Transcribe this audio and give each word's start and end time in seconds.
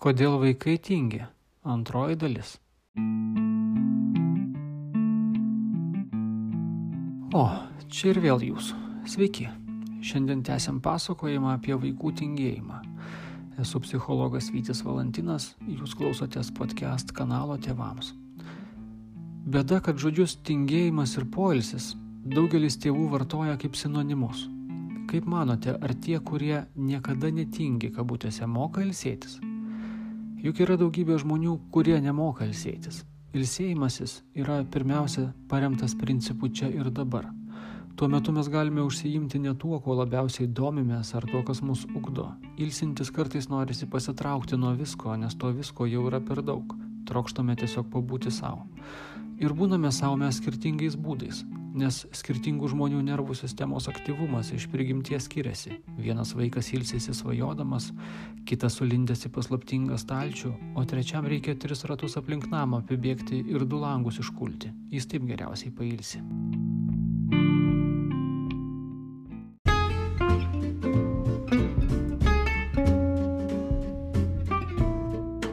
Kodėl 0.00 0.38
vaikai 0.40 0.78
tingi? 0.80 1.18
Antroji 1.68 2.14
dalis. 2.16 2.54
O, 7.36 7.42
čia 7.92 8.06
ir 8.14 8.20
vėl 8.24 8.40
jūs. 8.46 8.70
Sveiki. 9.04 9.50
Šiandien 10.00 10.40
tęsiam 10.40 10.78
pasakojimą 10.80 11.50
apie 11.58 11.76
vaikų 11.82 12.14
tingėjimą. 12.22 12.78
Esu 13.60 13.82
psichologas 13.84 14.48
Vytis 14.54 14.80
Valantinas, 14.86 15.50
jūs 15.68 15.92
klausotės 16.00 16.48
podcast 16.56 17.12
kanalo 17.12 17.58
tėvams. 17.60 18.14
Bėda, 19.52 19.82
kad 19.84 20.00
žodžius 20.00 20.38
tingėjimas 20.48 21.18
ir 21.20 21.28
poilsis 21.28 21.92
daugelis 22.24 22.80
tėvų 22.80 23.10
vartoja 23.18 23.60
kaip 23.60 23.76
sinonimus. 23.76 24.48
Kaip 25.12 25.28
manote, 25.28 25.76
ar 25.76 25.92
tie, 25.92 26.16
kurie 26.24 26.64
niekada 26.72 27.28
netingi, 27.28 27.92
kabutėse, 27.92 28.48
moka 28.48 28.80
ilsėtis? 28.80 29.42
Juk 30.40 30.62
yra 30.64 30.78
daugybė 30.80 31.18
žmonių, 31.20 31.58
kurie 31.68 31.98
nemoka 32.00 32.46
ilsėtis. 32.48 33.02
Ilsėjimasis 33.36 34.22
yra 34.40 34.62
pirmiausia 34.64 35.26
paremtas 35.50 35.92
principu 35.94 36.48
čia 36.48 36.70
ir 36.72 36.88
dabar. 36.88 37.28
Tuo 38.00 38.08
metu 38.08 38.32
mes 38.32 38.48
galime 38.48 38.80
užsiimti 38.80 39.38
ne 39.44 39.52
tuo, 39.60 39.76
kuo 39.84 39.98
labiausiai 39.98 40.48
domimės 40.48 41.12
ar 41.18 41.26
tuo, 41.28 41.42
kas 41.44 41.60
mus 41.60 41.84
ugdo. 41.92 42.30
Ilsintis 42.56 43.12
kartais 43.12 43.50
norisi 43.52 43.84
pasitraukti 43.84 44.56
nuo 44.56 44.72
visko, 44.78 45.12
nes 45.20 45.36
to 45.36 45.52
visko 45.52 45.84
jau 45.90 46.06
yra 46.08 46.22
per 46.24 46.40
daug. 46.40 46.72
Trokštame 47.10 47.58
tiesiog 47.60 47.92
pabūti 47.92 48.32
savo. 48.32 48.64
Ir 49.44 49.52
būname 49.52 49.92
savo 49.92 50.16
mes 50.16 50.40
skirtingais 50.40 50.96
būdais, 50.96 51.44
nes 51.74 52.02
skirtingų 52.16 52.70
žmonių 52.72 53.00
nervų 53.06 53.36
sistemos 53.38 53.88
aktyvumas 53.90 54.50
iš 54.56 54.66
prigimties 54.72 55.28
skiriasi. 55.28 55.78
Vienas 55.98 56.34
vaikas 56.36 56.72
ilsėsi 56.74 57.14
svajodamas, 57.16 57.90
kitas 58.48 58.78
sulindęs 58.80 59.26
į 59.28 59.32
paslaptingą 59.36 59.98
stalčių, 60.00 60.52
o 60.74 60.84
trečiam 60.88 61.28
reikia 61.30 61.54
tris 61.54 61.84
ratus 61.88 62.18
aplink 62.20 62.50
namą 62.50 62.82
apibėgti 62.84 63.44
ir 63.46 63.66
du 63.66 63.80
langus 63.80 64.20
iškulti. 64.22 64.72
Jis 64.90 65.10
taip 65.10 65.26
geriausiai 65.30 65.74
pailsi. 65.74 66.22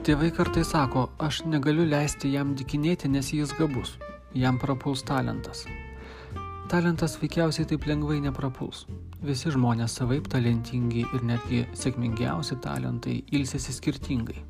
Tėvai 0.08 0.30
kartai 0.32 0.62
sako, 0.64 1.10
aš 1.20 1.42
negaliu 1.52 1.84
leisti 1.84 2.32
jam 2.32 2.54
dikinėti, 2.56 3.12
nes 3.12 3.34
jis 3.36 3.52
gabus. 3.60 3.98
Jam 4.32 4.56
prapuls 4.62 5.04
talentas. 5.04 5.66
Talentas 6.68 7.14
veikiausiai 7.22 7.64
taip 7.64 7.86
lengvai 7.88 8.18
neprapuls. 8.20 8.82
Visi 9.24 9.54
žmonės 9.54 9.94
savaip 10.02 10.26
talentingi 10.28 11.06
ir 11.16 11.24
netgi 11.24 11.62
sėkmingiausi 11.72 12.58
talentai 12.60 13.22
ilsėsi 13.32 13.76
skirtingai. 13.78 14.42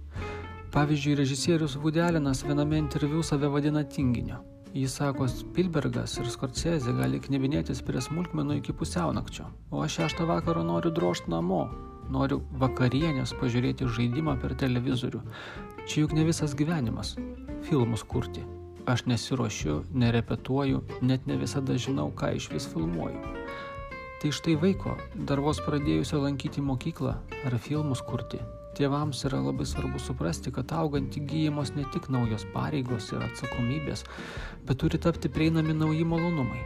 Pavyzdžiui, 0.74 1.14
režisierius 1.20 1.78
Vudelinas 1.78 2.42
viename 2.48 2.82
interviu 2.82 3.22
save 3.22 3.52
vadina 3.54 3.86
tinginiu. 3.86 4.42
Jis 4.74 4.98
sako, 4.98 5.30
Spielbergas 5.30 6.18
ir 6.18 6.34
Scorsese 6.34 6.98
gali 6.98 7.22
knebinėtis 7.22 7.86
prie 7.86 8.02
smulkmenų 8.02 8.64
iki 8.64 8.74
pusiaunakčio, 8.74 9.46
o 9.70 9.86
aš 9.86 10.02
šeštą 10.02 10.26
vakaro 10.26 10.66
noriu 10.66 10.90
drošti 10.90 11.30
namo, 11.30 11.68
noriu 12.10 12.42
vakarienės 12.58 13.38
pažiūrėti 13.38 13.94
žaidimą 13.94 14.40
per 14.42 14.58
televizorių. 14.58 15.22
Čia 15.86 16.08
juk 16.08 16.18
ne 16.18 16.26
visas 16.26 16.58
gyvenimas- 16.58 17.14
filmus 17.70 18.02
kurti. 18.02 18.57
Aš 18.88 19.04
nesiuošiu, 19.06 19.82
nerepetuoju, 19.92 20.82
net 21.02 21.26
ne 21.28 21.36
visada 21.36 21.76
žinau, 21.76 22.08
ką 22.16 22.30
iš 22.38 22.46
vis 22.54 22.68
filmuoju. 22.72 23.20
Tai 24.22 24.30
štai 24.32 24.56
vaiko, 24.62 24.94
dar 25.28 25.42
vos 25.44 25.60
pradėjusio 25.66 26.22
lankyti 26.24 26.64
mokyklą 26.64 27.18
ar 27.44 27.58
filmus 27.60 28.00
kurti, 28.08 28.40
tėvams 28.78 29.24
yra 29.28 29.42
labai 29.44 29.66
svarbu 29.68 30.00
suprasti, 30.02 30.54
kad 30.54 30.72
augant 30.78 31.18
įgyjamos 31.20 31.74
ne 31.76 31.86
tik 31.94 32.10
naujos 32.14 32.46
pareigos 32.54 33.12
ir 33.12 33.26
atsakomybės, 33.26 34.06
bet 34.68 34.82
turi 34.84 35.02
tapti 35.02 35.32
prieinami 35.34 35.76
nauji 35.78 36.06
malonumai. 36.08 36.62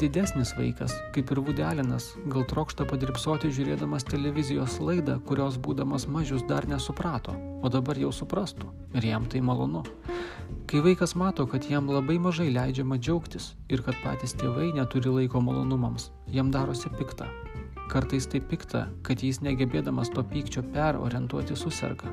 Didesnis 0.00 0.54
vaikas, 0.56 0.94
kaip 1.12 1.30
ir 1.34 1.40
Vudelinas, 1.44 2.06
gal 2.32 2.46
trokšta 2.48 2.86
padirbsoti 2.88 3.50
žiūrėdamas 3.52 4.06
televizijos 4.08 4.78
laidą, 4.80 5.18
kurios 5.28 5.58
būdamas 5.60 6.06
mažius 6.08 6.46
dar 6.48 6.64
nesuprato, 6.68 7.34
o 7.60 7.68
dabar 7.68 8.00
jau 8.00 8.08
suprastų 8.08 8.72
ir 8.96 9.10
jam 9.10 9.28
tai 9.28 9.44
malonu. 9.44 9.84
Kai 10.64 10.80
vaikas 10.80 11.12
mato, 11.12 11.44
kad 11.44 11.68
jam 11.68 11.92
labai 11.92 12.16
mažai 12.16 12.48
leidžiama 12.54 12.96
džiaugtis 12.96 13.52
ir 13.68 13.84
kad 13.84 13.98
patys 14.00 14.32
tėvai 14.40 14.70
neturi 14.72 15.12
laiko 15.12 15.44
malonumams, 15.44 16.08
jam 16.32 16.48
darosi 16.54 16.88
pikta. 16.96 17.28
Kartais 17.90 18.26
tai 18.30 18.40
pikta, 18.40 18.86
kad 19.02 19.22
jis 19.22 19.40
negebėdamas 19.42 20.12
to 20.14 20.22
pykčio 20.24 20.62
perorientuoti 20.74 21.56
susirga, 21.58 22.12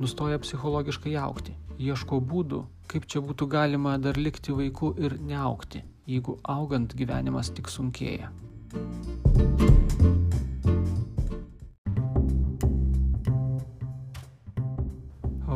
nustoja 0.00 0.40
psichologiškai 0.42 1.14
aukti, 1.20 1.54
ieško 1.78 2.20
būdų, 2.32 2.64
kaip 2.90 3.06
čia 3.06 3.22
būtų 3.24 3.48
galima 3.50 3.96
dar 3.98 4.18
likti 4.18 4.54
vaiku 4.56 4.94
ir 4.98 5.18
neaukti, 5.20 5.84
jeigu 6.10 6.38
augant 6.42 6.96
gyvenimas 6.98 7.52
tik 7.54 7.70
sunkėja. 7.70 8.32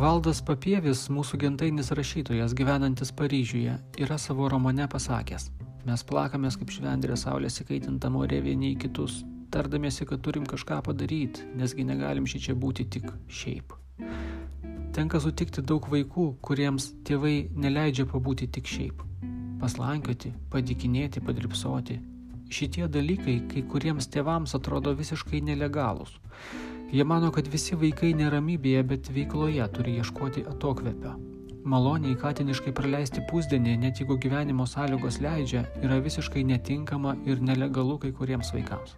Valdas 0.04 0.42
Papievis, 0.44 1.06
mūsų 1.08 1.38
gentainis 1.40 1.88
rašytojas 1.96 2.52
gyvenantis 2.58 3.12
Paryžiuje, 3.16 3.78
yra 4.04 4.18
savo 4.20 4.50
romane 4.52 4.84
pasakęs, 4.90 5.46
mes 5.88 6.02
plakamės 6.04 6.58
kaip 6.60 6.74
švendrė 6.74 7.16
saulės 7.16 7.62
įkaitinta 7.62 8.10
morė 8.12 8.42
vieni 8.44 8.74
į 8.74 8.80
kitus, 8.84 9.22
tardamiesi, 9.54 10.06
kad 10.08 10.22
turim 10.24 10.46
kažką 10.50 10.80
padaryti, 10.88 11.46
nesgi 11.58 11.86
negalim 11.86 12.26
šį 12.30 12.40
čia 12.48 12.54
būti 12.58 12.86
tik 12.96 13.10
šiaip. 13.40 13.74
Tenka 14.94 15.18
sutikti 15.18 15.62
daug 15.66 15.86
vaikų, 15.90 16.26
kuriems 16.44 16.92
tėvai 17.06 17.48
neleidžia 17.58 18.06
pabūti 18.10 18.46
tik 18.54 18.68
šiaip. 18.70 19.00
Paslankioti, 19.62 20.30
padikinėti, 20.52 21.22
padripsoti. 21.24 21.98
Šitie 22.54 22.86
dalykai 22.92 23.38
kai 23.50 23.62
kuriems 23.70 24.06
tėvams 24.14 24.54
atrodo 24.58 24.92
visiškai 24.94 25.40
nelegalūs. 25.48 26.12
Jie 26.94 27.02
mano, 27.10 27.32
kad 27.34 27.48
visi 27.50 27.74
vaikai 27.74 28.12
neramybėje, 28.14 28.82
bet 28.90 29.10
veikloje 29.16 29.66
turi 29.74 29.96
ieškoti 29.98 30.44
atokvėpio. 30.52 31.14
Maloniai 31.64 32.14
katiniškai 32.20 32.74
praleisti 32.76 33.24
pusdienį, 33.30 33.78
net 33.86 34.02
jeigu 34.02 34.18
gyvenimo 34.20 34.66
sąlygos 34.68 35.18
leidžia, 35.24 35.64
yra 35.80 35.96
visiškai 36.04 36.44
netinkama 36.44 37.16
ir 37.26 37.42
nelegalu 37.42 37.96
kai 38.02 38.12
kuriems 38.14 38.52
vaikams. 38.54 38.94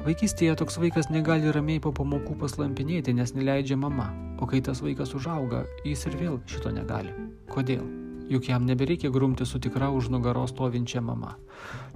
Vaikystėje 0.00 0.54
toks 0.56 0.78
vaikas 0.80 1.10
negali 1.12 1.50
ramiai 1.52 1.80
po 1.84 1.90
pamokų 1.92 2.38
paslampinėti, 2.40 3.12
nes 3.12 3.34
neleidžia 3.36 3.76
mama, 3.76 4.06
o 4.40 4.46
kai 4.48 4.62
tas 4.64 4.80
vaikas 4.80 5.12
užauga, 5.18 5.66
jis 5.84 6.06
ir 6.08 6.16
vėl 6.16 6.38
šito 6.48 6.72
negali. 6.72 7.12
Kodėl? 7.52 7.84
Juk 8.32 8.48
jam 8.48 8.64
nebereikia 8.64 9.10
grumti 9.12 9.44
su 9.44 9.60
tikra 9.60 9.90
už 9.92 10.08
nugaros 10.14 10.54
stovinčia 10.54 11.02
mama. 11.04 11.34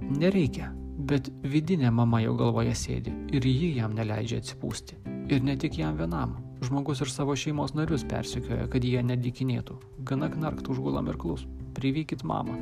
Nereikia, 0.03 0.69
bet 1.09 1.31
vidinė 1.41 1.89
mama 1.89 2.21
jo 2.21 2.35
galvoje 2.37 2.75
sėdi 2.77 3.15
ir 3.33 3.47
ji 3.49 3.71
jam 3.79 3.97
neleidžia 3.97 4.43
atsipūsti. 4.43 4.99
Ir 5.33 5.41
ne 5.41 5.57
tik 5.57 5.79
jam 5.81 5.97
vienam. 5.97 6.37
Žmogus 6.65 7.03
ir 7.03 7.11
savo 7.11 7.35
šeimos 7.37 7.75
narius 7.77 8.05
persikioja, 8.09 8.65
kad 8.71 8.83
jie 8.83 9.03
nedikinėtų. 9.05 9.77
Gana 10.07 10.31
knarkt 10.33 10.69
užgulam 10.71 11.11
ir 11.11 11.19
klus. 11.21 11.45
Privykit 11.77 12.23
mamą. 12.25 12.55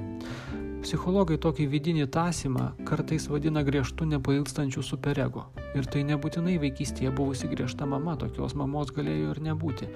Psichologai 0.83 1.37
tokį 1.39 1.69
vidinį 1.71 2.09
tasimą 2.11 2.73
kartais 2.83 3.29
vadina 3.31 3.63
griežtų 3.63 4.09
nepailstančių 4.17 4.83
superego. 4.83 5.45
Ir 5.79 5.87
tai 5.87 6.03
nebūtinai 6.09 6.57
vaikystėje 6.59 7.13
buvusi 7.15 7.47
griežta 7.47 7.87
mama, 7.87 8.17
tokios 8.19 8.57
mamos 8.59 8.91
galėjo 8.91 9.31
ir 9.31 9.41
nebūti. 9.47 9.87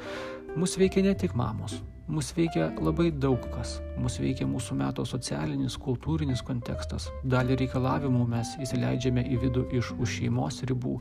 Mus 0.55 0.77
veikia 0.79 1.03
ne 1.03 1.11
tik 1.19 1.35
mamos, 1.35 1.81
mus 2.07 2.33
veikia 2.35 2.69
labai 2.81 3.09
daug 3.11 3.43
kas. 3.53 3.77
Mus 4.01 4.19
veikia 4.21 4.47
mūsų 4.49 4.77
meto 4.79 5.05
socialinis, 5.05 5.77
kultūrinis 5.81 6.43
kontekstas. 6.47 7.09
Dalį 7.23 7.59
reikalavimų 7.63 8.27
mes 8.33 8.53
įsileidžiame 8.63 9.25
į 9.27 9.41
vidų 9.45 9.65
iš 9.79 9.93
už 9.97 10.19
šeimos 10.19 10.61
ribų. 10.69 10.99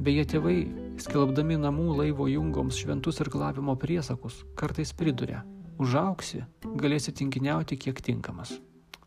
Beje, 0.00 0.26
tėvai, 0.34 0.56
skelbdami 1.02 1.60
namų 1.60 2.00
laivo 2.00 2.30
jungoms 2.30 2.80
šventus 2.80 3.20
ir 3.20 3.32
klavimo 3.32 3.76
priesakus, 3.76 4.42
kartais 4.56 4.94
priduria. 4.96 5.44
Užauksi, 5.80 6.42
galėsi 6.76 7.14
tinkiniauti 7.16 7.78
kiek 7.80 8.02
tinkamas 8.04 8.58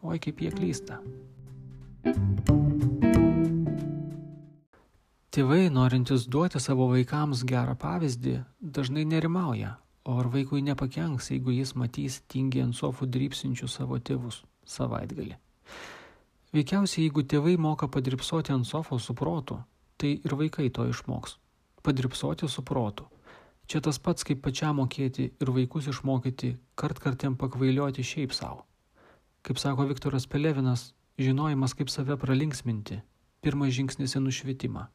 oi 0.04 0.19
kaip 0.19 0.42
jie 0.44 0.51
klysta. 0.51 1.00
Tėvai, 5.34 5.66
norintys 5.74 6.28
duoti 6.30 6.60
savo 6.62 6.90
vaikams 6.92 7.42
gerą 7.50 7.74
pavyzdį, 7.80 8.36
dažnai 8.62 9.06
nerimauja, 9.10 9.78
o 10.06 10.20
ar 10.20 10.28
vaikui 10.28 10.62
nepakenks, 10.62 11.32
jeigu 11.32 11.54
jis 11.56 11.74
matys 11.80 12.22
tingiai 12.28 12.68
ant 12.68 12.76
sofų 12.76 13.08
drypsinčių 13.08 13.70
savo 13.72 14.00
tėvus 14.00 14.42
savaitgalį. 14.68 15.38
Veikiausiai, 16.54 17.08
jeigu 17.08 17.24
tėvai 17.26 17.56
moka 17.58 17.88
padirbsoti 17.90 18.54
ant 18.54 18.68
sofos 18.68 19.08
su 19.08 19.16
protu, 19.18 19.58
tai 19.98 20.20
ir 20.20 20.36
vaikai 20.38 20.70
to 20.70 20.86
išmoks. 20.92 21.38
Padirbsoti 21.84 22.48
su 22.48 22.62
protu. 22.62 23.08
Čia 23.68 23.80
tas 23.82 23.98
pats, 24.00 24.26
kaip 24.28 24.44
pačiam 24.44 24.78
mokėti 24.78 25.30
ir 25.42 25.52
vaikus 25.56 25.88
išmokyti 25.88 26.52
kart 26.76 27.00
kartėm 27.00 27.38
pakvailioti 27.40 28.04
šiaip 28.04 28.36
savo. 28.36 28.66
Kaip 29.44 29.60
sako 29.60 29.88
Viktoras 29.88 30.28
Pelevinas, 30.28 30.92
žinojimas 31.18 31.74
kaip 31.74 31.90
save 31.90 32.18
pralinksminti- 32.20 33.02
pirmas 33.44 33.74
žingsnis 33.74 34.16
į 34.16 34.22
nušvitimą. 34.28 34.88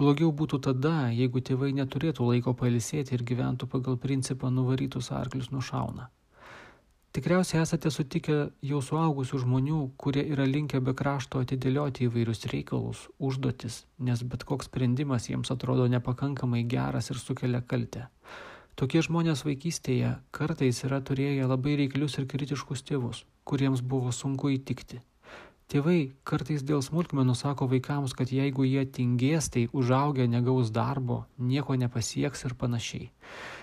Blogiau 0.00 0.32
būtų 0.32 0.58
tada, 0.64 1.10
jeigu 1.12 1.42
tėvai 1.44 1.68
neturėtų 1.76 2.24
laiko 2.30 2.54
pailsėti 2.56 3.12
ir 3.12 3.24
gyventų 3.28 3.68
pagal 3.68 3.98
principą 4.00 4.48
nuvarytus 4.48 5.10
arklius 5.12 5.50
nušauna. 5.52 6.08
Tikriausiai 7.12 7.60
esate 7.60 7.90
sutikę 7.92 8.36
jau 8.64 8.78
suaugusių 8.80 9.42
žmonių, 9.42 9.80
kurie 10.00 10.22
yra 10.32 10.46
linkę 10.48 10.80
be 10.80 10.94
krašto 10.96 11.42
atidėlioti 11.44 12.06
įvairius 12.06 12.46
reikalus, 12.48 13.02
užduotis, 13.20 13.82
nes 14.00 14.22
bet 14.24 14.46
koks 14.48 14.70
sprendimas 14.70 15.28
jiems 15.28 15.52
atrodo 15.52 15.90
nepakankamai 15.92 16.64
geras 16.64 17.12
ir 17.12 17.20
sukelia 17.20 17.60
kaltę. 17.60 18.06
Tokie 18.80 19.04
žmonės 19.04 19.44
vaikystėje 19.44 20.14
kartais 20.32 20.80
yra 20.88 21.02
turėję 21.04 21.52
labai 21.52 21.76
reiklius 21.82 22.16
ir 22.16 22.30
kritiškus 22.32 22.80
tėvus, 22.88 23.26
kuriems 23.44 23.84
buvo 23.84 24.08
sunku 24.08 24.54
įtikti. 24.56 25.04
Tėvai 25.72 26.12
kartais 26.28 26.60
dėl 26.68 26.82
smulkmenų 26.84 27.32
sako 27.32 27.64
vaikams, 27.70 28.12
kad 28.12 28.28
jeigu 28.28 28.66
jie 28.68 28.82
tingės, 28.84 29.46
tai 29.48 29.62
užaugę 29.72 30.26
negaus 30.28 30.68
darbo, 30.68 31.22
nieko 31.40 31.78
nepasieks 31.80 32.44
ir 32.44 32.52
panašiai. 32.60 33.06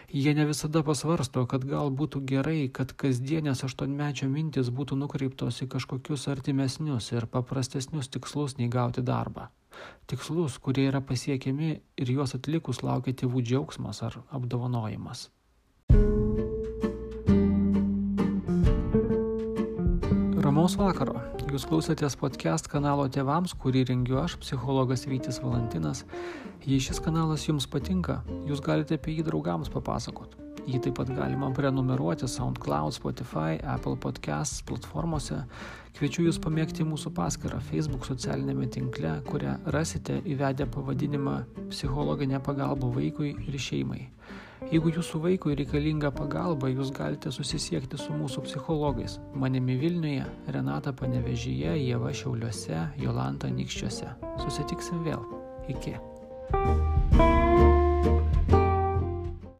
Jie 0.09 0.31
ne 0.33 0.47
visada 0.49 0.81
pasvarsto, 0.81 1.43
kad 1.45 1.67
gal 1.69 1.91
būtų 1.93 2.23
gerai, 2.31 2.63
kad 2.73 2.95
kasdienės 2.97 3.61
aštuonmečio 3.67 4.25
mintis 4.25 4.71
būtų 4.73 4.97
nukreiptos 4.97 5.61
į 5.61 5.67
kažkokius 5.75 6.25
artimesnius 6.33 7.11
ir 7.13 7.27
paprastesnius 7.29 8.09
tikslus 8.09 8.57
nei 8.57 8.71
gauti 8.73 9.05
darbą. 9.05 9.51
Tikslus, 10.09 10.57
kurie 10.57 10.87
yra 10.89 11.03
pasiekiami 11.05 11.69
ir 11.77 12.11
juos 12.15 12.33
atlikus 12.33 12.81
laukia 12.81 13.13
tėvų 13.21 13.43
džiaugsmas 13.45 14.01
ar 14.09 14.17
apdovanojimas. 14.33 15.27
Ramaus 20.41 20.73
vakaro. 20.81 21.38
Jūs 21.49 21.63
klausotės 21.65 22.13
podcast 22.13 22.67
kanalo 22.69 23.07
tėvams, 23.09 23.55
kurį 23.57 23.81
rengiu 23.89 24.19
aš, 24.21 24.35
psichologas 24.43 25.07
Vytis 25.09 25.39
Valantinas. 25.41 26.03
Jei 26.61 26.77
šis 26.77 26.99
kanalas 27.01 27.47
jums 27.47 27.65
patinka, 27.65 28.19
jūs 28.45 28.61
galite 28.61 28.99
apie 28.99 29.15
jį 29.15 29.23
draugams 29.25 29.71
papasakot. 29.73 30.35
Jį 30.69 30.77
taip 30.85 30.99
pat 30.99 31.09
galima 31.09 31.49
prenumeruoti 31.57 32.29
SoundCloud, 32.29 32.93
Spotify, 32.93 33.57
Apple 33.65 33.97
Podcasts 33.97 34.61
platformose. 34.69 35.39
Kviečiu 35.97 36.27
jūs 36.27 36.37
pamėgti 36.43 36.85
mūsų 36.85 37.15
paskyrą 37.17 37.57
Facebook 37.71 38.05
socialinėme 38.05 38.69
tinkle, 38.69 39.15
kurią 39.31 39.55
rasite 39.73 40.19
įvedę 40.29 40.69
pavadinimą 40.69 41.39
Psichologinė 41.71 42.43
pagalba 42.45 42.93
vaikui 42.93 43.33
ir 43.47 43.57
šeimai. 43.57 44.03
Jeigu 44.67 44.91
jūsų 44.91 45.21
vaikui 45.23 45.55
reikalinga 45.57 46.11
pagalba, 46.13 46.67
jūs 46.69 46.91
galite 46.95 47.31
susisiekti 47.31 47.97
su 47.97 48.11
mūsų 48.13 48.43
psichologais. 48.45 49.17
Manimi 49.33 49.79
Vilniuje, 49.79 50.27
Renata 50.51 50.93
Panevežyje, 50.93 51.77
Jėva 51.79 52.13
Šiauliuose, 52.13 52.83
Jolanta 52.99 53.49
Nikščiuose. 53.55 54.13
Susitiksim 54.43 55.03
vėl. 55.07 55.25
Iki. 55.71 55.97